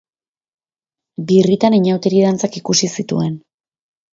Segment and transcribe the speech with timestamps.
[1.31, 3.39] Birritan inauteri-dantzak ikusi zituen.